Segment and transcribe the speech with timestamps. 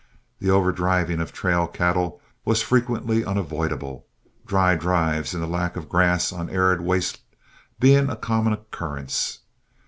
[0.39, 4.07] The overdriving of trail cattle was frequently unavoidable,
[4.47, 7.19] dry drives and the lack of grass on arid wastes
[7.79, 9.41] being of common occurrence.